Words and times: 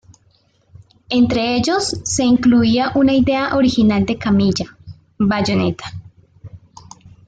Entre 1.09 1.55
ellos, 1.57 1.83
se 2.05 2.23
incluía 2.23 2.91
una 2.95 3.13
idea 3.13 3.55
original 3.55 4.03
de 4.03 4.17
Kamiya, 4.17 4.75
"Bayonetta". 5.19 5.93